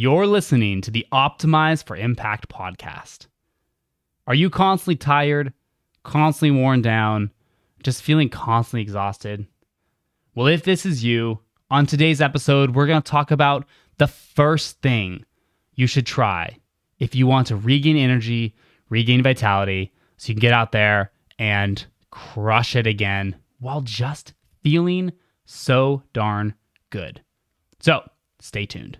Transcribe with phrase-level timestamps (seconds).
[0.00, 3.26] You're listening to the Optimize for Impact podcast.
[4.28, 5.52] Are you constantly tired,
[6.04, 7.32] constantly worn down,
[7.82, 9.48] just feeling constantly exhausted?
[10.36, 13.66] Well, if this is you, on today's episode, we're going to talk about
[13.96, 15.24] the first thing
[15.74, 16.58] you should try
[17.00, 18.54] if you want to regain energy,
[18.90, 21.10] regain vitality, so you can get out there
[21.40, 25.10] and crush it again while just feeling
[25.44, 26.54] so darn
[26.90, 27.20] good.
[27.80, 28.08] So
[28.38, 28.98] stay tuned.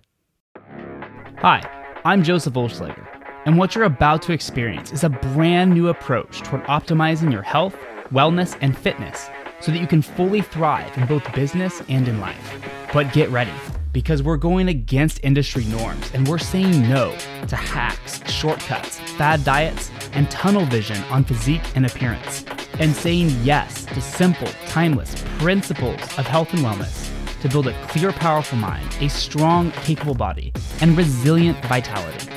[1.43, 1.62] Hi,
[2.05, 3.06] I'm Joseph Olschlager,
[3.47, 7.77] and what you're about to experience is a brand new approach toward optimizing your health,
[8.12, 9.30] wellness, and fitness
[9.61, 12.61] so that you can fully thrive in both business and in life.
[12.92, 13.52] But get ready
[13.92, 17.16] because we're going against industry norms and we're saying no
[17.47, 22.45] to hacks, shortcuts, fad diets, and tunnel vision on physique and appearance,
[22.80, 28.12] and saying yes to simple, timeless principles of health and wellness to build a clear,
[28.12, 32.28] powerful mind, a strong, capable body, and resilient vitality.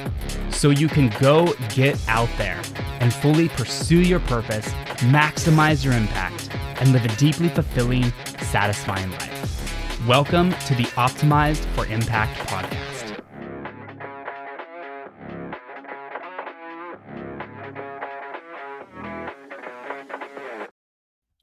[0.51, 2.61] So you can go get out there
[2.99, 4.67] and fully pursue your purpose,
[5.09, 10.07] maximize your impact, and live a deeply fulfilling, satisfying life.
[10.07, 12.91] Welcome to the Optimized for Impact podcast.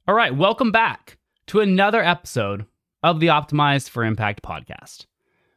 [0.06, 2.64] All right, welcome back to another episode
[3.02, 5.06] of the Optimized for Impact podcast.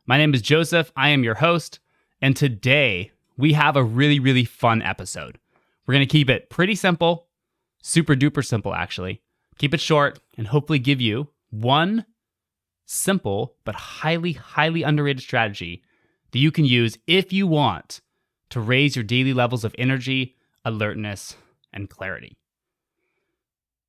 [0.06, 0.92] My name is Joseph.
[0.96, 1.80] I am your host.
[2.22, 5.40] And today we have a really, really fun episode.
[5.86, 7.28] We're going to keep it pretty simple,
[7.82, 9.22] super duper simple, actually.
[9.58, 12.06] Keep it short and hopefully give you one
[12.86, 15.84] simple but highly, highly underrated strategy
[16.32, 18.02] that you can use if you want
[18.50, 21.36] to raise your daily levels of energy, alertness,
[21.74, 22.38] and clarity.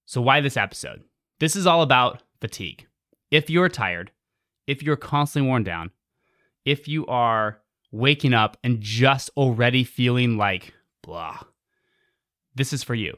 [0.07, 1.03] So, why this episode?
[1.39, 2.87] This is all about fatigue.
[3.33, 4.13] If you're tired,
[4.69, 5.91] if you're constantly worn down,
[6.65, 7.59] if you are
[7.91, 11.41] waking up and just already feeling like blah,
[12.55, 13.17] this is for you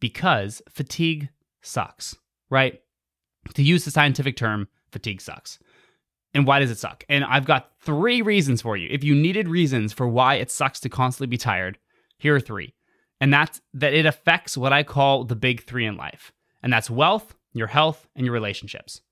[0.00, 1.28] because fatigue
[1.60, 2.16] sucks,
[2.48, 2.80] right?
[3.52, 5.58] To use the scientific term, fatigue sucks.
[6.32, 7.04] And why does it suck?
[7.10, 8.88] And I've got three reasons for you.
[8.90, 11.76] If you needed reasons for why it sucks to constantly be tired,
[12.16, 12.72] here are three
[13.20, 16.32] and that's that it affects what I call the big three in life,
[16.62, 19.02] and that's wealth, your health, and your relationships.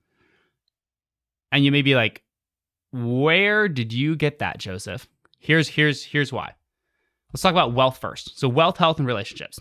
[1.52, 2.22] And you may be like,
[2.92, 5.08] where did you get that, Joseph?
[5.38, 6.54] Here's here's here's why.
[7.32, 8.38] Let's talk about wealth first.
[8.38, 9.58] So wealth, health, and relationships.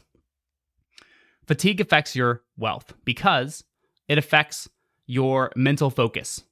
[1.46, 3.64] Fatigue affects your wealth because
[4.08, 4.70] it affects
[5.06, 6.44] your mental focus.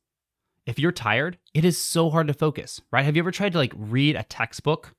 [0.66, 3.06] If you're tired, it is so hard to focus, right?
[3.06, 4.94] Have you ever tried to like read a textbook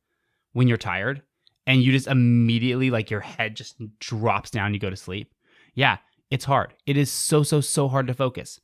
[0.53, 1.23] when you're tired?
[1.67, 5.33] and you just immediately like your head just drops down you go to sleep
[5.75, 5.99] yeah
[6.31, 8.61] it's hard it is so so so hard to focus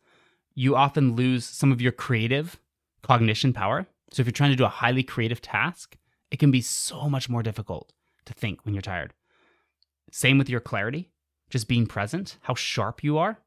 [0.54, 2.58] you often lose some of your creative
[3.02, 3.86] cognition power.
[4.12, 5.96] So if you're trying to do a highly creative task
[6.30, 7.92] it can be so much more difficult
[8.24, 9.12] to think when you're tired.
[10.10, 11.10] Same with your clarity
[11.50, 13.38] just being present how sharp you are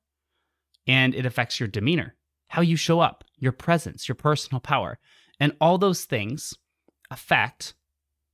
[0.85, 2.13] and it affects your demeanor
[2.49, 4.99] how you show up your presence your personal power
[5.39, 6.53] and all those things
[7.09, 7.73] affect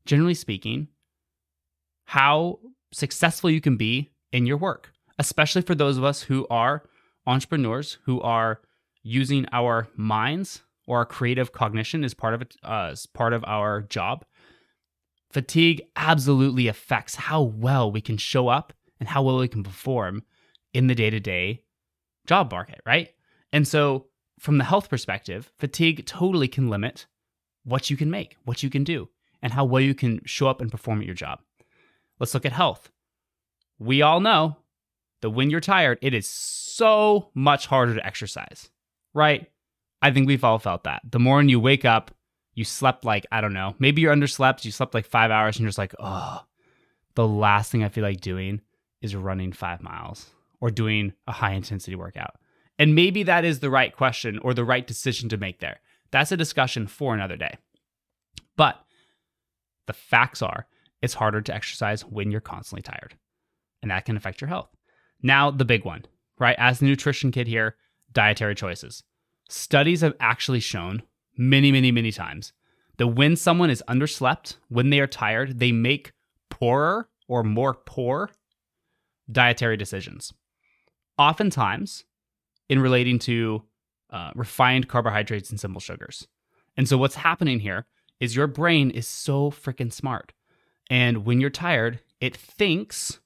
[0.06, 0.90] generally speaking
[2.04, 2.60] how
[2.92, 6.84] successful you can be in your work, especially for those of us who are
[7.26, 8.62] entrepreneurs who are
[9.04, 13.44] using our minds or our creative cognition as part of it uh, as part of
[13.46, 14.26] our job.
[15.32, 20.24] Fatigue absolutely affects how well we can show up and how well we can perform
[20.74, 21.64] in the day-to-day
[22.28, 23.10] job market, right?
[23.54, 24.08] And so
[24.40, 27.06] from the health perspective, fatigue totally can limit
[27.64, 29.10] what you can make, what you can do,
[29.42, 31.40] and how well you can show up and perform at your job.
[32.20, 32.92] Let's look at health.
[33.80, 34.58] We all know
[35.22, 38.70] that when you're tired, it is so much harder to exercise,
[39.14, 39.50] right?
[40.02, 41.02] I think we've all felt that.
[41.10, 42.12] The morning you wake up,
[42.54, 45.64] you slept like, I don't know, maybe you're underslept, you slept like five hours, and
[45.64, 46.44] you're just like, oh,
[47.16, 48.62] the last thing I feel like doing
[49.02, 50.30] is running five miles
[50.60, 52.36] or doing a high intensity workout.
[52.80, 55.80] And maybe that is the right question or the right decision to make there.
[56.12, 57.58] That's a discussion for another day.
[58.58, 58.84] But
[59.88, 60.68] the facts are
[61.02, 63.16] it's harder to exercise when you're constantly tired.
[63.82, 64.70] And that can affect your health.
[65.24, 66.06] Now, the big one,
[66.40, 66.56] right?
[66.58, 67.76] As the nutrition kid here,
[68.12, 69.04] dietary choices.
[69.50, 71.04] Studies have actually shown
[71.38, 72.54] many, many, many times
[72.98, 76.14] that when someone is underslept, when they are tired, they make
[76.50, 78.30] poorer or more poor
[79.32, 80.34] dietary decisions.
[81.18, 82.06] Oftentimes,
[82.70, 83.64] in relating to
[84.12, 86.28] uh, refined carbohydrates and simple sugars.
[86.78, 87.86] And so, what's happening here
[88.20, 90.32] is your brain is so freaking smart.
[90.90, 93.20] And when you're tired, it thinks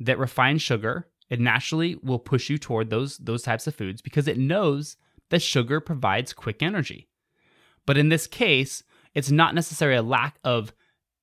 [0.00, 4.28] that refined sugar, it naturally will push you toward those, those types of foods because
[4.28, 4.96] it knows
[5.30, 7.08] that sugar provides quick energy.
[7.86, 8.82] But in this case,
[9.14, 10.72] it's not necessarily a lack of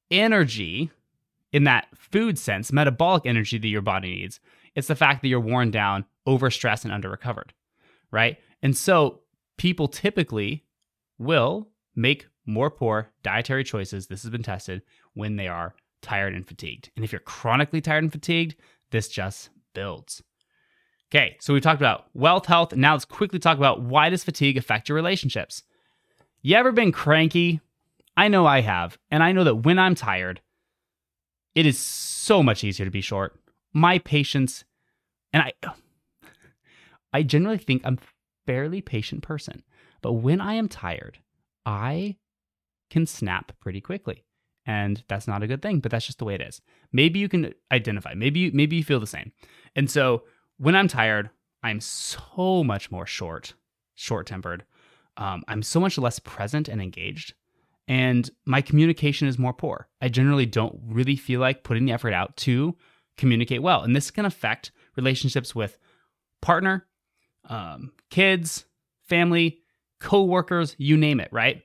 [0.10, 0.92] energy
[1.52, 4.40] in that food sense, metabolic energy that your body needs.
[4.76, 7.54] It's the fact that you're worn down, overstressed, and under recovered,
[8.10, 8.38] right?
[8.62, 9.22] And so
[9.58, 10.64] people typically
[11.18, 14.08] will make more poor dietary choices.
[14.08, 14.82] This has been tested
[15.14, 16.90] when they are tired and fatigued.
[16.96, 18.56] And if you're chronically tired and fatigued,
[18.92, 20.22] this just builds.
[21.12, 22.74] Okay, so we've talked about wealth, health.
[22.74, 25.64] Now let's quickly talk about why does fatigue affect your relationships?
[26.42, 27.60] You ever been cranky?
[28.16, 28.98] I know I have.
[29.10, 30.42] And I know that when I'm tired,
[31.54, 33.38] it is so much easier to be short.
[33.74, 34.64] My patience,
[35.34, 35.54] and I,
[37.14, 38.00] I generally think I'm
[38.46, 39.64] fairly patient person,
[40.02, 41.20] but when I am tired,
[41.66, 42.16] I
[42.90, 44.24] can snap pretty quickly,
[44.66, 45.80] and that's not a good thing.
[45.80, 46.62] But that's just the way it is.
[46.92, 48.14] Maybe you can identify.
[48.14, 49.32] Maybe you, maybe you feel the same.
[49.76, 50.24] And so
[50.58, 51.30] when I'm tired,
[51.64, 53.54] I'm so much more short,
[53.96, 54.66] short tempered.
[55.18, 57.34] Um, I'm so much less present and engaged
[57.92, 59.90] and my communication is more poor.
[60.02, 62.78] I generally don't really feel like putting the effort out to
[63.18, 63.82] communicate well.
[63.82, 65.78] And this can affect relationships with
[66.42, 66.88] partner,
[67.50, 68.64] um, kids,
[69.10, 69.60] family,
[70.00, 71.64] coworkers, you name it, right?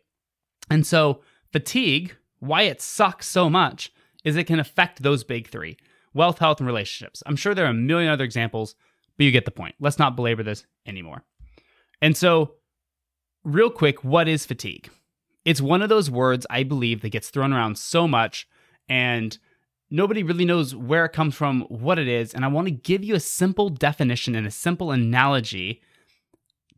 [0.69, 1.21] And so,
[1.53, 3.93] fatigue, why it sucks so much,
[4.25, 5.77] is it can affect those big three
[6.15, 7.23] wealth, health, and relationships.
[7.27, 8.75] I'm sure there are a million other examples,
[9.17, 9.75] but you get the point.
[9.79, 11.25] Let's not belabor this anymore.
[12.00, 12.55] And so,
[13.44, 14.88] real quick, what is fatigue?
[15.47, 18.49] it's one of those words I believe that gets thrown around so much
[18.88, 19.38] and
[19.91, 22.35] nobody really knows where it comes from, what it is.
[22.35, 25.81] And I want to give you a simple definition and a simple analogy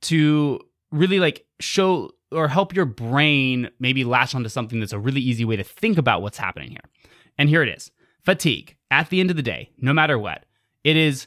[0.03, 0.61] to
[0.93, 5.45] really like show or help your brain maybe latch onto something that's a really easy
[5.45, 6.85] way to think about what's happening here.
[7.39, 7.91] And here it is
[8.25, 8.77] fatigue.
[8.91, 10.45] At the end of the day, no matter what,
[10.85, 11.27] it is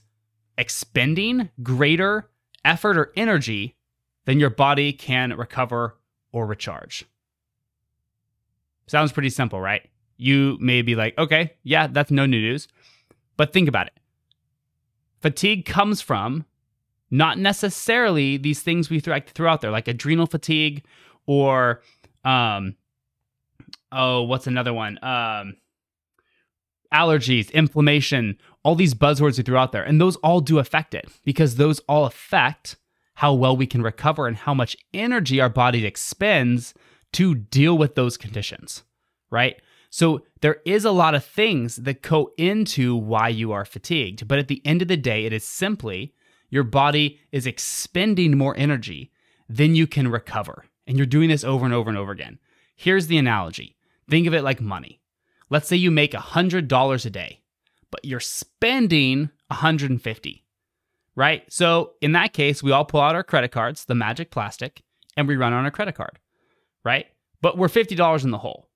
[0.57, 2.30] expending greater
[2.65, 3.75] effort or energy
[4.25, 5.98] than your body can recover
[6.31, 7.06] or recharge.
[8.88, 9.88] Sounds pretty simple, right?
[10.18, 12.68] You may be like, okay, yeah, that's no new news.
[13.38, 13.94] But think about it.
[15.21, 16.45] Fatigue comes from
[17.12, 20.84] not necessarily these things we throw, throw out there, like adrenal fatigue
[21.28, 21.81] or,
[22.24, 22.75] um,
[23.92, 24.98] oh, what's another one?
[25.04, 25.58] Um,
[26.94, 29.84] allergies, inflammation, all these buzzwords we threw out there.
[29.84, 32.78] And those all do affect it because those all affect
[33.16, 36.74] how well we can recover and how much energy our body expends
[37.14, 38.84] to deal with those conditions,
[39.30, 39.62] right?
[39.90, 44.28] So there is a lot of things that go into why you are fatigued.
[44.28, 46.14] But at the end of the day, it is simply
[46.51, 49.12] your body is expending more energy
[49.50, 50.65] than you can recover.
[50.86, 52.38] And you're doing this over and over and over again.
[52.75, 53.75] Here's the analogy
[54.07, 55.01] think of it like money.
[55.50, 57.42] Let's say you make $100 a day,
[57.89, 60.45] but you're spending 150
[61.13, 61.44] right?
[61.51, 64.81] So in that case, we all pull out our credit cards, the magic plastic,
[65.18, 66.19] and we run on our credit card
[66.83, 67.07] right?
[67.42, 68.68] But we're $50 in the hole.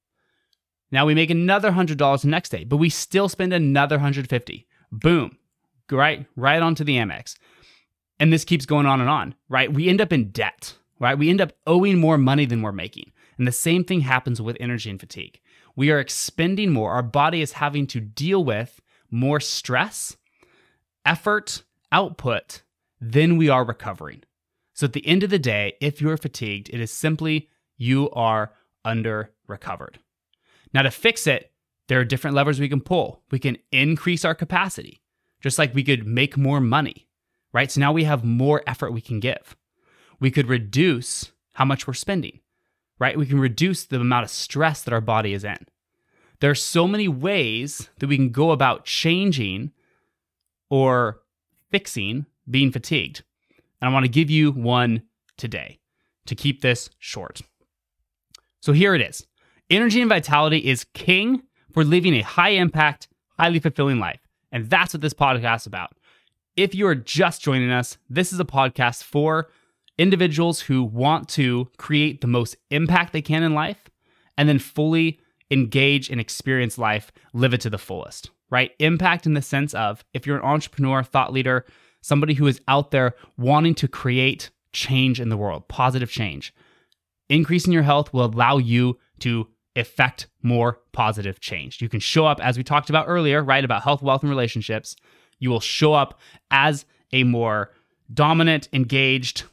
[0.92, 4.68] Now we make another $100 the next day, but we still spend another 150.
[4.92, 5.38] Boom.
[5.92, 6.26] Right?
[6.36, 7.36] Right onto the Amex.
[8.20, 9.72] And this keeps going on and on, right?
[9.72, 11.18] We end up in debt, right?
[11.18, 13.12] We end up owing more money than we're making.
[13.38, 15.42] And the same thing happens with energy and fatigue.
[15.76, 16.92] We are expending more.
[16.94, 18.82] Our body is having to deal with
[19.12, 20.16] more stress,
[21.06, 22.62] effort, output
[23.02, 24.24] than we are recovering.
[24.74, 28.54] So at the end of the day, if you're fatigued, it is simply you are
[28.84, 30.00] under recovered.
[30.74, 31.52] Now, to fix it,
[31.88, 33.22] there are different levers we can pull.
[33.32, 35.02] We can increase our capacity,
[35.42, 37.05] just like we could make more money,
[37.56, 37.72] right?
[37.72, 39.56] So now we have more effort we can give.
[40.20, 42.42] We could reduce how much we're spending,
[43.00, 43.18] right?
[43.18, 45.66] We can reduce the amount of stress that our body is in.
[46.42, 49.72] There are so many ways that we can go about changing
[50.70, 51.22] or
[51.72, 53.24] fixing being fatigued.
[53.80, 55.04] And I want to give you one
[55.38, 55.80] today
[56.26, 57.40] to keep this short.
[58.60, 59.26] So here it is
[59.70, 63.08] energy and vitality is king for living a high impact,
[63.40, 64.20] highly fulfilling life.
[64.52, 65.94] And that's what this podcast is about.
[66.56, 69.50] If you are just joining us, this is a podcast for
[69.98, 73.90] individuals who want to create the most impact they can in life
[74.38, 75.20] and then fully
[75.52, 78.72] engage and experience life, live it to the fullest, right?
[78.80, 81.66] Impact in the sense of if you're an entrepreneur, thought leader,
[82.02, 86.54] somebody who is out there wanting to create change in the world, positive change,
[87.28, 91.82] increasing your health will allow you to effect more positive change.
[91.82, 94.96] You can show up, as we talked about earlier, right, about health, wealth, and relationships.
[95.40, 96.20] You will show up
[96.52, 97.72] as a more
[98.14, 99.44] dominant, engaged,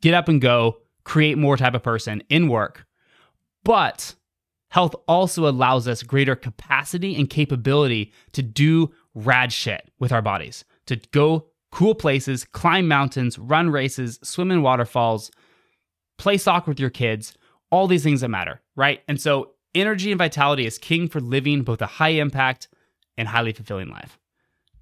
[0.00, 2.86] get up and go, create more type of person in work.
[3.62, 4.14] But
[4.70, 10.64] health also allows us greater capacity and capability to do rad shit with our bodies,
[10.86, 15.30] to go cool places, climb mountains, run races, swim in waterfalls,
[16.18, 17.34] play soccer with your kids,
[17.70, 19.02] all these things that matter, right?
[19.08, 22.68] And so energy and vitality is king for living both a high impact
[23.16, 24.18] and highly fulfilling life.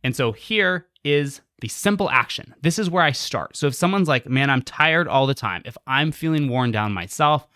[0.04, 2.54] And so here is the simple action.
[2.60, 3.56] This is where I start.
[3.56, 6.92] So if someone's like, man, I'm tired all the time, if I'm feeling worn down
[6.92, 7.46] myself,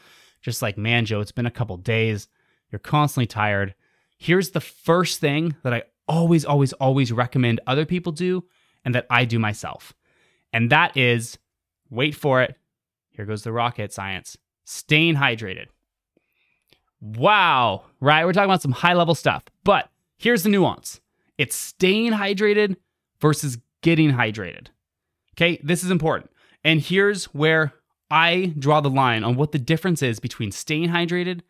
[0.43, 2.29] just like, man, Joe, it's been a couple days,
[2.71, 3.75] you're constantly tired.
[4.17, 8.45] Here's the first thing that I always, always, always recommend other people do
[8.85, 9.93] and that I do myself.
[10.53, 11.39] And that is
[11.91, 12.57] wait for it.
[13.11, 15.67] Here goes the rocket science staying hydrated.
[17.01, 18.25] Wow, right?
[18.25, 21.01] We're talking about some high level stuff, but here's the nuance
[21.39, 22.77] it's staying hydrated
[23.21, 24.69] versus getting hydrated.
[25.35, 26.31] Okay, this is important.
[26.65, 27.75] And here's where
[28.11, 31.43] I draw the line on what the difference is between staying hydrated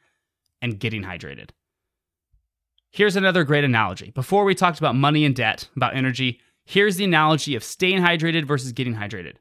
[0.60, 1.50] and getting hydrated.
[2.90, 4.10] Here's another great analogy.
[4.10, 8.46] Before we talked about money and debt, about energy, here's the analogy of staying hydrated
[8.46, 9.34] versus getting hydrated.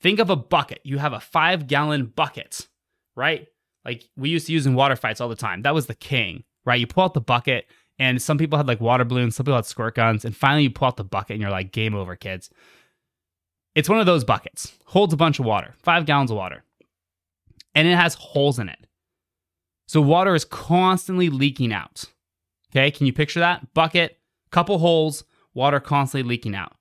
[0.00, 0.80] Think of a bucket.
[0.84, 2.68] You have a five gallon bucket,
[3.14, 3.46] right?
[3.84, 5.62] Like we used to use in water fights all the time.
[5.62, 6.80] That was the king, right?
[6.80, 7.66] You pull out the bucket,
[7.98, 10.70] and some people had like water balloons, some people had squirt guns, and finally you
[10.70, 12.50] pull out the bucket and you're like, game over, kids.
[13.74, 16.64] It's one of those buckets, holds a bunch of water, five gallons of water,
[17.74, 18.86] and it has holes in it.
[19.86, 22.04] So water is constantly leaking out.
[22.70, 23.72] Okay, can you picture that?
[23.74, 24.18] Bucket,
[24.50, 26.74] couple holes, water constantly leaking out.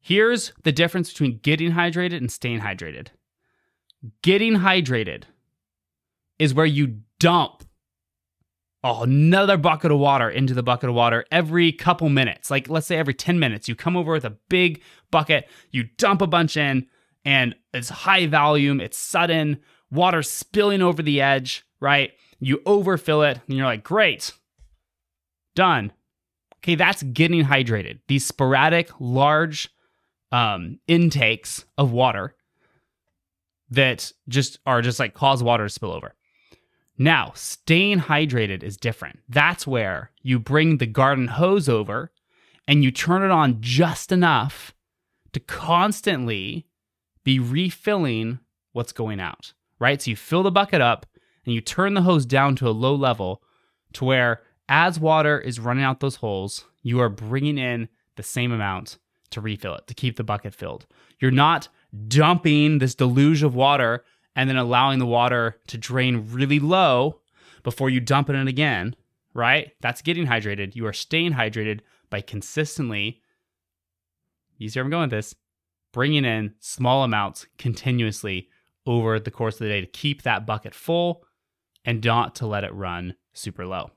[0.00, 3.08] Here's the difference between getting hydrated and staying hydrated.
[4.22, 5.24] Getting hydrated
[6.38, 7.64] is where you dump
[8.82, 12.50] another bucket of water into the bucket of water every couple minutes.
[12.50, 16.22] Like, let's say every 10 minutes, you come over with a big bucket, you dump
[16.22, 16.86] a bunch in,
[17.24, 19.60] and it's high volume, it's sudden,
[19.90, 22.12] water spilling over the edge, right?
[22.38, 24.32] You overfill it, and you're like, great,
[25.54, 25.92] done.
[26.58, 28.00] Okay, that's getting hydrated.
[28.08, 29.70] These sporadic, large
[30.32, 32.34] um, intakes of water
[33.70, 36.14] that just are just like cause water to spill over.
[37.00, 39.20] Now, staying hydrated is different.
[39.26, 42.12] That's where you bring the garden hose over
[42.68, 44.74] and you turn it on just enough
[45.32, 46.66] to constantly
[47.24, 48.38] be refilling
[48.72, 50.02] what's going out, right?
[50.02, 51.06] So you fill the bucket up
[51.46, 53.42] and you turn the hose down to a low level
[53.94, 58.52] to where as water is running out those holes, you are bringing in the same
[58.52, 58.98] amount
[59.30, 60.84] to refill it, to keep the bucket filled.
[61.18, 61.68] You're not
[62.08, 64.04] dumping this deluge of water
[64.36, 67.20] and then allowing the water to drain really low
[67.62, 68.94] before you dump it in again,
[69.34, 69.72] right?
[69.80, 70.74] That's getting hydrated.
[70.74, 73.20] You are staying hydrated by consistently,
[74.58, 75.34] you see where I'm going with this,
[75.92, 78.48] bringing in small amounts continuously
[78.86, 81.24] over the course of the day to keep that bucket full
[81.84, 83.90] and not to let it run super low.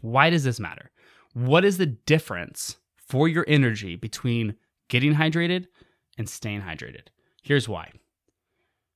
[0.00, 0.90] Why does this matter?
[1.34, 4.56] What is the difference for your energy between
[4.88, 5.66] getting hydrated
[6.18, 7.08] and staying hydrated?
[7.42, 7.92] Here's why.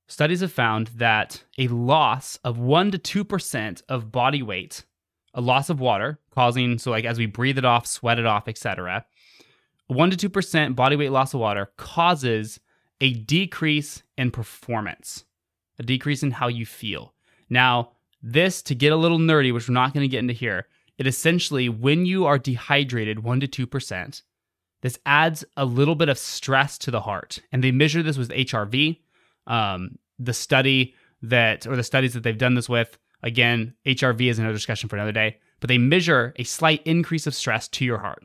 [0.07, 4.85] Studies have found that a loss of 1 to 2% of body weight,
[5.33, 8.47] a loss of water, causing, so like as we breathe it off, sweat it off,
[8.47, 9.05] etc.,
[9.87, 12.59] 1 to 2% body weight loss of water causes
[12.99, 15.25] a decrease in performance,
[15.77, 17.13] a decrease in how you feel.
[17.49, 20.67] Now, this, to get a little nerdy, which we're not going to get into here,
[20.97, 24.21] it essentially, when you are dehydrated 1 to 2%,
[24.81, 27.39] this adds a little bit of stress to the heart.
[27.51, 28.99] And they measure this with HRV,
[29.47, 34.39] um, the study that, or the studies that they've done this with, again, HRV is
[34.39, 37.97] another discussion for another day, but they measure a slight increase of stress to your
[37.99, 38.23] heart.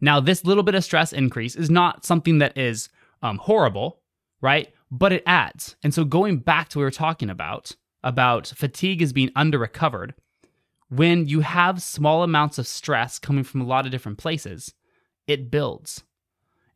[0.00, 2.88] Now, this little bit of stress increase is not something that is
[3.22, 4.00] um, horrible,
[4.40, 4.72] right?
[4.90, 5.76] But it adds.
[5.82, 9.58] And so, going back to what we were talking about, about fatigue is being under
[9.58, 10.14] recovered,
[10.88, 14.72] when you have small amounts of stress coming from a lot of different places,
[15.26, 16.04] it builds.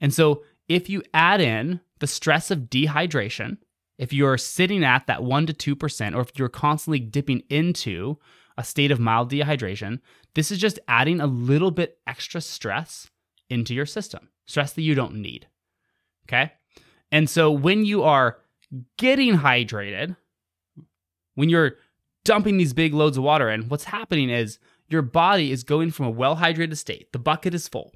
[0.01, 3.59] And so, if you add in the stress of dehydration,
[3.99, 8.17] if you're sitting at that 1 to 2%, or if you're constantly dipping into
[8.57, 9.99] a state of mild dehydration,
[10.35, 13.11] this is just adding a little bit extra stress
[13.51, 15.49] into your system, stress that you don't need.
[16.29, 16.53] Okay.
[17.11, 18.39] And so when you are
[18.97, 20.17] getting hydrated,
[21.35, 21.79] when you're
[22.25, 26.07] dumping these big loads of water in, what's happening is your body is going from
[26.07, 27.93] a well hydrated state, the bucket is full,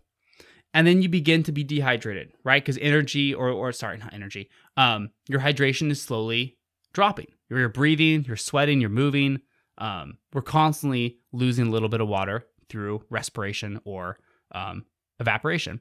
[0.75, 2.63] and then you begin to be dehydrated, right?
[2.63, 6.59] Because energy, or or sorry, not energy, um, your hydration is slowly
[6.93, 7.29] dropping.
[7.49, 9.41] You're breathing, you're sweating, you're moving.
[9.79, 14.19] Um, we're constantly losing a little bit of water through respiration or
[14.53, 14.85] um,
[15.21, 15.81] evaporation,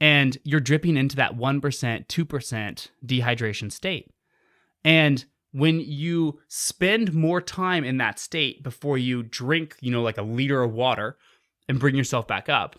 [0.00, 4.10] and you're dripping into that one percent, two percent dehydration state.
[4.84, 10.18] And when you spend more time in that state before you drink, you know, like
[10.18, 11.18] a liter of water
[11.68, 12.76] and bring yourself back up,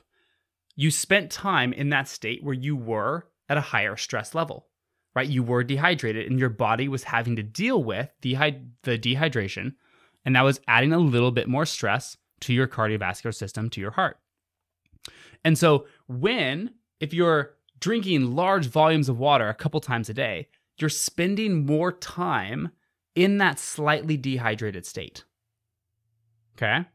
[0.75, 4.67] you spent time in that state where you were at a higher stress level.
[5.15, 5.27] right?
[5.27, 8.35] You were dehydrated and your body was having to deal with the
[8.85, 9.73] dehydration,
[10.25, 13.91] and that was adding a little bit more stress to your cardiovascular system, to your
[13.91, 14.19] heart.
[15.43, 20.47] And so, when, if you're drinking large volumes of water a couple times a day,
[20.77, 22.69] you're spending more time
[23.15, 25.23] in that slightly dehydrated state.
[26.55, 26.85] Okay?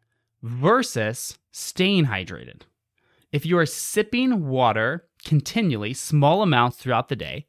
[0.42, 2.62] Versus staying hydrated.
[3.36, 7.48] If you are sipping water continually, small amounts throughout the day,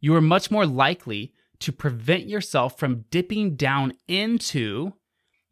[0.00, 4.94] you are much more likely to prevent yourself from dipping down into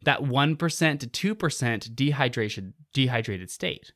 [0.03, 0.57] that 1%
[0.99, 3.93] to 2% dehydration dehydrated state.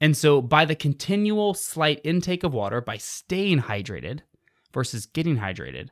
[0.00, 4.22] And so by the continual slight intake of water by staying hydrated
[4.74, 5.90] versus getting hydrated,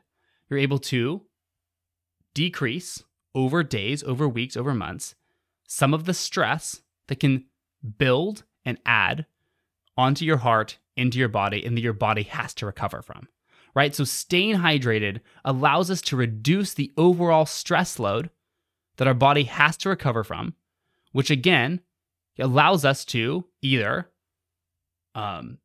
[0.49, 1.21] you're able to
[2.33, 5.15] decrease over days, over weeks, over months
[5.65, 7.45] some of the stress that can
[7.97, 9.25] build and add
[9.97, 13.27] onto your heart, into your body, and that your body has to recover from.
[13.75, 13.93] Right?
[13.93, 18.29] So staying hydrated allows us to reduce the overall stress load
[18.97, 20.55] that our body has to recover from,
[21.11, 21.81] which again
[22.37, 24.09] allows us to either
[25.15, 25.57] um,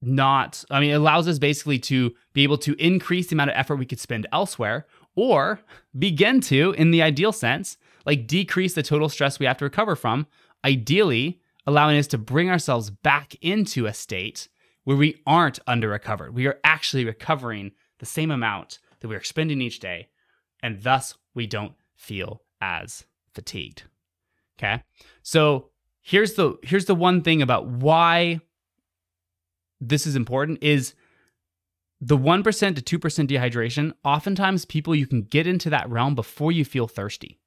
[0.00, 3.56] not, I mean, it allows us basically to be able to increase the amount of
[3.56, 5.60] effort we could spend elsewhere or
[5.98, 9.94] begin to, in the ideal sense, like decrease the total stress we have to recover
[9.94, 10.26] from,
[10.64, 14.48] ideally allowing us to bring ourselves back into a state
[14.84, 16.34] where we aren't under recovered.
[16.34, 20.08] We are actually recovering the same amount that we're spending each day,
[20.62, 23.84] and thus we don't feel as fatigued.
[24.58, 24.82] Okay.
[25.22, 28.40] So here's the here's the one thing about why
[29.80, 30.94] this is important is
[32.00, 32.42] the 1%
[32.84, 37.38] to 2% dehydration, oftentimes people you can get into that realm before you feel thirsty.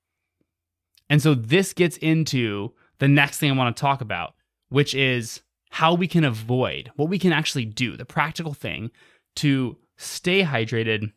[1.09, 4.33] And so this gets into the next thing I want to talk about,
[4.69, 8.91] which is how we can avoid what we can actually do, the practical thing
[9.37, 11.11] to stay hydrated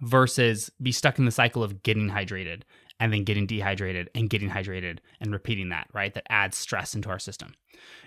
[0.00, 2.62] versus be stuck in the cycle of getting hydrated
[2.98, 6.12] and then getting dehydrated and getting hydrated and repeating that, right?
[6.14, 7.54] That adds stress into our system.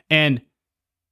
[0.10, 0.42] And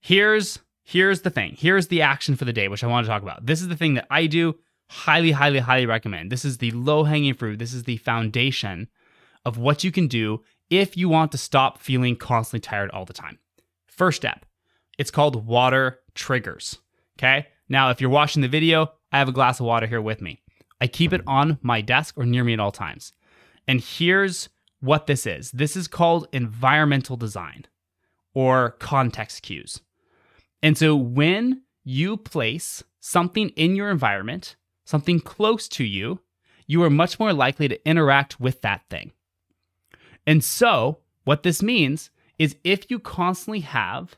[0.02, 1.56] here's here's the thing.
[1.58, 3.46] Here's the action for the day, which I want to talk about.
[3.46, 4.56] This is the thing that I do
[4.90, 6.32] highly, highly, highly recommend.
[6.32, 7.60] This is the low hanging fruit.
[7.60, 8.90] This is the foundation
[9.46, 13.14] of what you can do if you want to stop feeling constantly tired all the
[13.14, 13.38] time.
[13.86, 14.46] First step,
[14.98, 16.80] it's called water triggers.
[17.20, 17.48] Okay.
[17.70, 20.42] Now, if you're watching the video, I have a glass of water here with me.
[20.80, 23.14] I keep it on my desk or near me at all times.
[23.68, 27.66] And here's what this is this is called environmental design
[28.34, 29.82] or context cues.
[30.64, 34.56] And so when you place something in your environment,
[34.86, 36.22] something close to you,
[36.66, 39.12] you are much more likely to interact with that thing.
[40.32, 44.16] And so, what this means is if you constantly have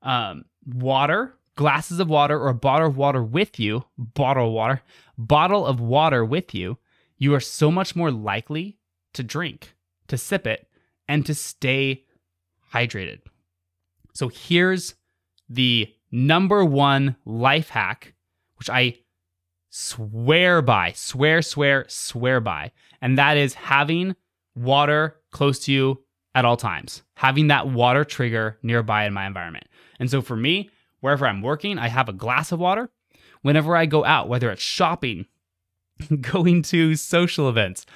[0.00, 4.82] um, water, glasses of water, or a bottle of water with you, bottle of water,
[5.18, 6.78] bottle of water with you,
[7.18, 8.78] you are so much more likely
[9.14, 9.74] to drink,
[10.06, 10.68] to sip it,
[11.08, 12.04] and to stay
[12.72, 13.22] hydrated.
[14.14, 14.94] So here's
[15.48, 18.14] the number one life hack,
[18.54, 18.98] which I
[19.70, 22.70] swear by, swear, swear, swear by,
[23.02, 24.14] and that is having
[24.56, 26.02] water close to you
[26.34, 29.66] at all times, having that water trigger nearby in my environment.
[30.00, 32.90] And so for me, wherever I'm working, I have a glass of water.
[33.42, 35.26] Whenever I go out, whether it's shopping,
[36.20, 37.86] going to social events,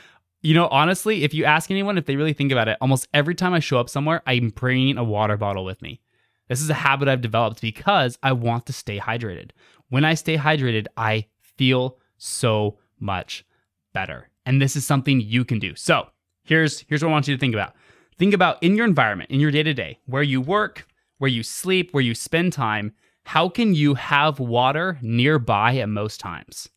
[0.43, 3.35] you know, honestly, if you ask anyone if they really think about it, almost every
[3.35, 6.01] time I show up somewhere, I'm bringing a water bottle with me.
[6.49, 9.51] This is a habit I've developed because I want to stay hydrated.
[9.91, 13.45] When I stay hydrated, I feel so much
[13.93, 14.29] better.
[14.47, 15.75] And this is something you can do.
[15.75, 16.09] So,
[16.51, 17.75] here's here's what I want you to think about.
[18.19, 20.87] Think about in your environment, in your day-to-day, where you work,
[21.17, 22.93] where you sleep, where you spend time,
[23.25, 26.69] how can you have water nearby at most times?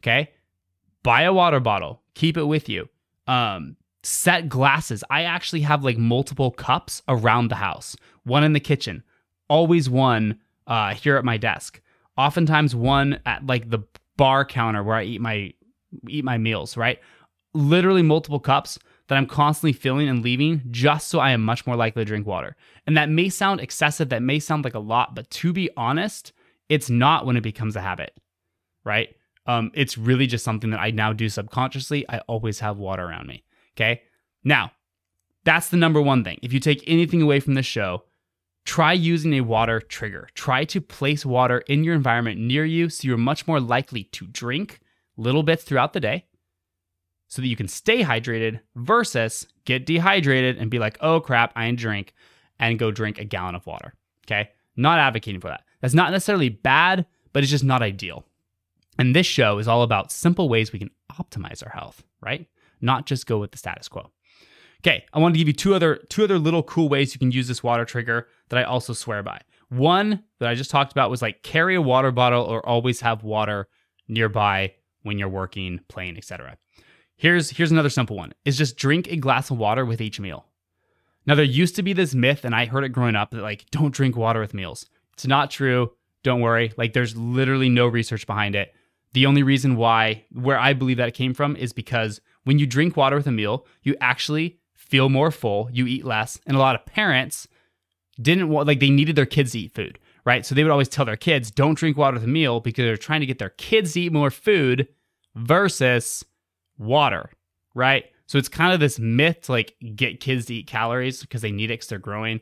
[0.00, 0.30] Okay?
[1.02, 2.88] Buy a water bottle, keep it with you.
[3.26, 5.04] Um, set glasses.
[5.10, 7.94] I actually have like multiple cups around the house.
[8.24, 9.02] One in the kitchen,
[9.48, 11.82] always one uh, here at my desk.
[12.16, 13.80] Oftentimes one at like the
[14.16, 15.52] bar counter where I eat my
[16.08, 17.00] eat my meals, right?
[17.54, 21.76] Literally multiple cups that I'm constantly filling and leaving just so I am much more
[21.76, 22.56] likely to drink water.
[22.86, 26.32] And that may sound excessive, that may sound like a lot, but to be honest,
[26.68, 28.12] it's not when it becomes a habit,
[28.84, 29.14] right?
[29.46, 32.04] Um, it's really just something that I now do subconsciously.
[32.08, 33.44] I always have water around me.
[33.74, 34.02] Okay.
[34.44, 34.72] Now,
[35.44, 36.38] that's the number one thing.
[36.42, 38.04] If you take anything away from this show,
[38.66, 40.28] try using a water trigger.
[40.34, 44.26] Try to place water in your environment near you so you're much more likely to
[44.26, 44.80] drink
[45.16, 46.26] little bits throughout the day
[47.28, 51.70] so that you can stay hydrated versus get dehydrated and be like, oh crap, I
[51.70, 52.14] to drink
[52.58, 53.94] and go drink a gallon of water.
[54.26, 54.50] Okay.
[54.76, 55.62] Not advocating for that.
[55.80, 58.24] That's not necessarily bad, but it's just not ideal.
[58.98, 62.46] And this show is all about simple ways we can optimize our health, right?
[62.80, 64.10] Not just go with the status quo.
[64.80, 67.32] Okay, I want to give you two other two other little cool ways you can
[67.32, 69.40] use this water trigger that I also swear by.
[69.70, 73.24] One that I just talked about was like carry a water bottle or always have
[73.24, 73.68] water
[74.06, 76.56] nearby when you're working, playing, etc.
[77.18, 78.32] Here's here's another simple one.
[78.44, 80.46] Is just drink a glass of water with each meal.
[81.26, 83.66] Now there used to be this myth and I heard it growing up that like
[83.70, 84.86] don't drink water with meals.
[85.12, 85.92] It's not true.
[86.22, 86.72] Don't worry.
[86.76, 88.72] Like there's literally no research behind it.
[89.14, 92.66] The only reason why where I believe that it came from is because when you
[92.66, 96.60] drink water with a meal, you actually feel more full, you eat less, and a
[96.60, 97.48] lot of parents
[98.22, 100.46] didn't want like they needed their kids to eat food, right?
[100.46, 102.96] So they would always tell their kids, "Don't drink water with a meal" because they're
[102.96, 104.86] trying to get their kids to eat more food
[105.34, 106.24] versus
[106.78, 107.30] water,
[107.74, 108.06] right?
[108.26, 111.50] So it's kind of this myth to like get kids to eat calories because they
[111.50, 112.40] need it because they're growing.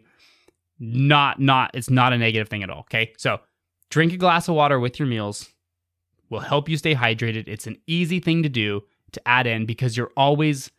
[0.78, 2.80] Not, not, it's not a negative thing at all.
[2.80, 3.12] Okay.
[3.16, 3.40] So
[3.90, 5.48] drink a glass of water with your meals
[6.28, 7.44] will help you stay hydrated.
[7.46, 10.70] It's an easy thing to do to add in because you're always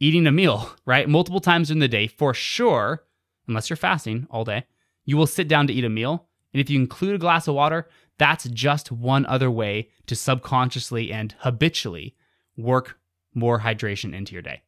[0.00, 1.08] eating a meal, right?
[1.08, 3.04] Multiple times in the day for sure,
[3.46, 4.64] unless you're fasting all day,
[5.04, 6.28] you will sit down to eat a meal.
[6.52, 7.88] And if you include a glass of water,
[8.18, 12.16] that's just one other way to subconsciously and habitually
[12.56, 12.98] work
[13.34, 14.62] more hydration into your day.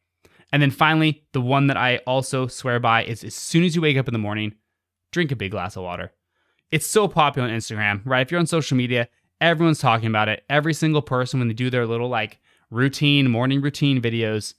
[0.51, 3.81] And then finally, the one that I also swear by is as soon as you
[3.81, 4.55] wake up in the morning,
[5.11, 6.11] drink a big glass of water.
[6.71, 8.21] It's so popular on Instagram, right?
[8.21, 9.09] If you're on social media,
[9.41, 10.43] everyone's talking about it.
[10.49, 14.53] Every single person, when they do their little like routine, morning routine videos,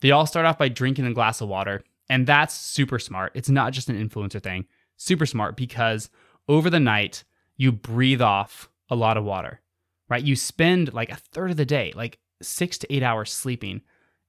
[0.00, 1.82] they all start off by drinking a glass of water.
[2.08, 3.32] And that's super smart.
[3.34, 4.66] It's not just an influencer thing.
[4.96, 6.10] Super smart because
[6.48, 7.24] over the night,
[7.56, 9.60] you breathe off a lot of water,
[10.08, 10.22] right?
[10.22, 13.82] You spend like a third of the day, like six to eight hours sleeping.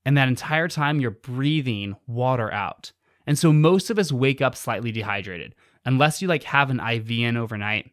[0.06, 2.92] And that entire time, you're breathing water out.
[3.26, 7.10] And so most of us wake up slightly dehydrated, unless you like have an IV
[7.12, 7.92] in overnight,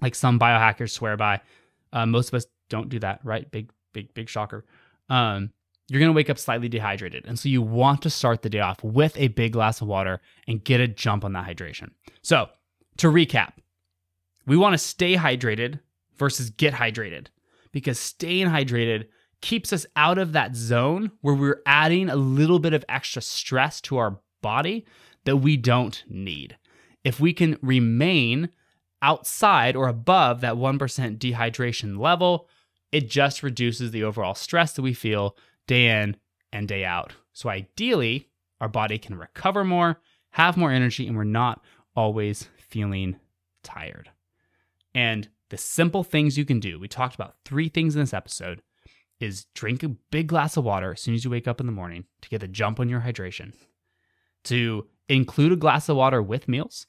[0.00, 1.40] like some biohackers swear by.
[1.92, 3.50] Uh, most of us don't do that, right?
[3.50, 4.64] Big, big, big shocker.
[5.08, 5.50] Um,
[5.88, 7.26] you're going to wake up slightly dehydrated.
[7.26, 10.20] And so you want to start the day off with a big glass of water
[10.46, 11.90] and get a jump on that hydration.
[12.22, 12.48] So,
[12.98, 13.52] to recap,
[14.46, 15.80] we want to stay hydrated
[16.16, 17.26] versus get hydrated
[17.72, 19.06] because staying hydrated
[19.42, 23.80] keeps us out of that zone where we're adding a little bit of extra stress
[23.82, 24.86] to our body
[25.24, 26.56] that we don't need.
[27.04, 28.48] If we can remain
[29.02, 32.48] outside or above that 1% dehydration level,
[32.92, 36.16] it just reduces the overall stress that we feel day in
[36.52, 37.12] and day out.
[37.32, 38.28] So ideally,
[38.60, 40.00] our body can recover more,
[40.30, 41.62] have more energy, and we're not
[41.96, 43.16] always feeling
[43.62, 44.10] tired.
[44.94, 48.62] And the simple things you can do, we talked about three things in this episode,
[49.22, 51.72] is drink a big glass of water as soon as you wake up in the
[51.72, 53.52] morning to get the jump on your hydration,
[54.44, 56.86] to include a glass of water with meals.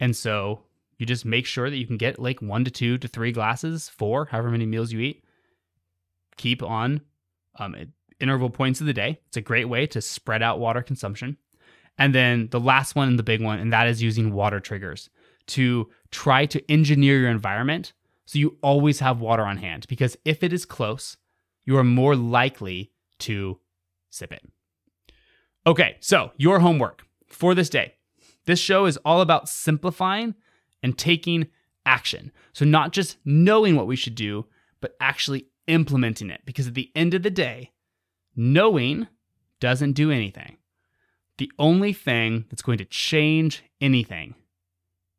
[0.00, 0.62] And so
[0.98, 3.88] you just make sure that you can get like one to two to three glasses,
[3.88, 5.24] four, however many meals you eat.
[6.36, 7.00] Keep on
[7.56, 7.74] um,
[8.20, 9.20] interval points of the day.
[9.26, 11.36] It's a great way to spread out water consumption.
[11.98, 15.10] And then the last one and the big one, and that is using water triggers
[15.48, 17.92] to try to engineer your environment
[18.24, 19.86] so you always have water on hand.
[19.88, 21.16] Because if it is close,
[21.64, 23.58] you are more likely to
[24.10, 24.42] sip it.
[25.66, 27.94] Okay, so your homework for this day.
[28.46, 30.34] This show is all about simplifying
[30.82, 31.46] and taking
[31.86, 32.32] action.
[32.52, 34.46] So, not just knowing what we should do,
[34.80, 36.40] but actually implementing it.
[36.44, 37.70] Because at the end of the day,
[38.34, 39.08] Knowing
[39.60, 40.56] doesn't do anything.
[41.38, 44.34] The only thing that's going to change anything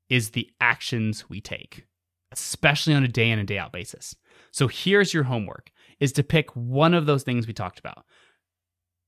[0.09, 1.85] is the actions we take,
[2.31, 4.15] especially on a day in and day out basis.
[4.51, 5.71] So here's your homework
[6.03, 8.03] is to pick one of those things we talked about.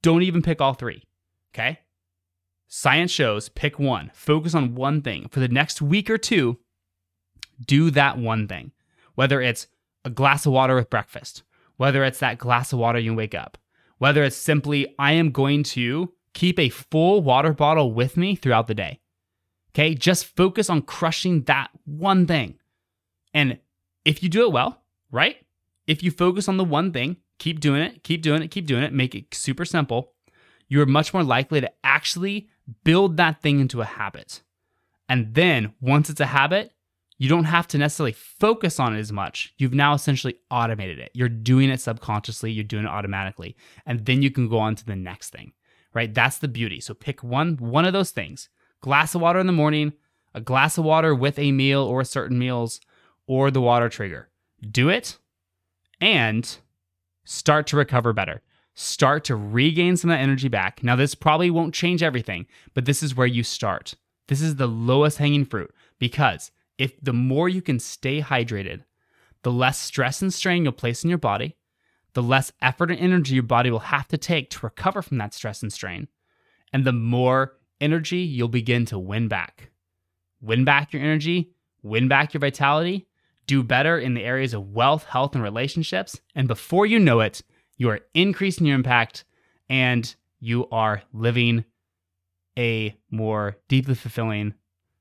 [0.02, 1.04] Don't even pick all three.
[1.54, 1.80] Okay?
[2.70, 5.28] Science shows pick one, focus on one thing.
[5.28, 6.58] For the next week or two,
[7.66, 8.72] do that one thing.
[9.16, 9.68] Whether it's
[10.06, 11.44] a glass of water with breakfast,
[11.76, 13.58] whether it's that glass of water you wake up,
[13.98, 18.68] whether it's simply, I am going to keep a full water bottle with me throughout
[18.68, 19.02] the day.
[19.74, 22.58] Okay, just focus on crushing that one thing.
[23.34, 23.60] And
[24.06, 24.82] if you do it well,
[25.12, 25.45] right?
[25.88, 28.84] If you focus on the one thing, keep doing it, keep doing it, keep doing
[28.84, 30.14] it, make it super simple,
[30.68, 32.50] you're much more likely to actually
[32.84, 34.42] build that thing into a habit.
[35.08, 36.72] And then once it's a habit,
[37.18, 39.54] you don't have to necessarily focus on it as much.
[39.58, 41.12] You've now essentially automated it.
[41.14, 43.56] You're doing it subconsciously, you're doing it automatically.
[43.86, 45.54] And then you can go on to the next thing.
[45.94, 46.14] Right?
[46.14, 46.82] That's the beauty.
[46.82, 48.50] So pick one one of those things.
[48.82, 49.94] Glass of water in the morning,
[50.34, 52.82] a glass of water with a meal or certain meals
[53.28, 54.30] or the water trigger.
[54.70, 55.18] Do it
[56.02, 56.58] and
[57.24, 58.42] start to recover better.
[58.74, 60.84] Start to regain some of that energy back.
[60.84, 63.96] Now this probably won't change everything, but this is where you start.
[64.28, 68.84] This is the lowest hanging fruit because if the more you can stay hydrated,
[69.44, 71.56] the less stress and strain you'll place in your body,
[72.14, 75.34] the less effort and energy your body will have to take to recover from that
[75.34, 76.08] stress and strain,
[76.74, 79.70] and the more energy you'll begin to win back.
[80.42, 81.52] Win back your energy,
[81.84, 83.08] win back your vitality,
[83.48, 86.20] do better in the areas of wealth, health, and relationships.
[86.34, 87.42] And before you know it,
[87.78, 89.26] you are increasing your impact
[89.70, 91.66] and you are living
[92.58, 94.54] a more deeply fulfilling,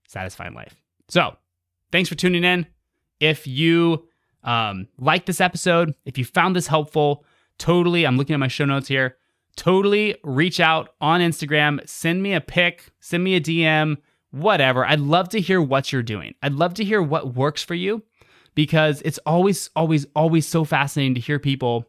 [0.08, 0.74] satisfying life.
[1.08, 1.36] So,
[1.92, 2.66] thanks for tuning in.
[3.20, 4.08] If you
[4.42, 7.24] um, like this episode, if you found this helpful,
[7.58, 9.16] totally, I'm looking at my show notes here.
[9.56, 13.98] Totally reach out on Instagram, send me a pic, send me a DM,
[14.32, 14.84] whatever.
[14.84, 16.34] I'd love to hear what you're doing.
[16.42, 18.02] I'd love to hear what works for you
[18.54, 21.86] because it's always, always, always so fascinating to hear people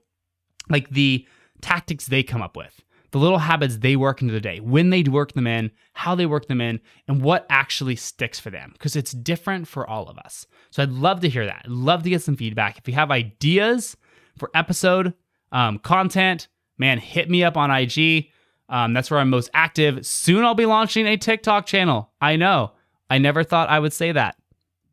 [0.70, 1.28] like the
[1.62, 5.04] tactics they come up with, the little habits they work into the day, when they
[5.04, 8.96] work them in, how they work them in, and what actually sticks for them because
[8.96, 10.46] it's different for all of us.
[10.72, 11.64] So I'd love to hear that.
[11.66, 12.78] I'd love to get some feedback.
[12.78, 13.96] If you have ideas
[14.38, 15.14] for episode
[15.52, 16.48] um, content,
[16.78, 18.30] man, hit me up on IG.
[18.68, 20.06] Um, that's where I'm most active.
[20.06, 22.12] Soon I'll be launching a TikTok channel.
[22.20, 22.72] I know.
[23.10, 24.36] I never thought I would say that,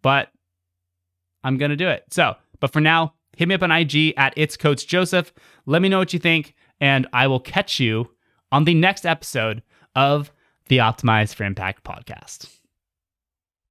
[0.02, 0.28] but
[1.44, 2.04] I'm going to do it.
[2.10, 5.32] So, but for now, hit me up on IG at It's Coach Joseph.
[5.66, 8.10] Let me know what you think, and I will catch you
[8.50, 9.62] on the next episode
[9.94, 10.32] of
[10.68, 12.61] the Optimize for Impact podcast.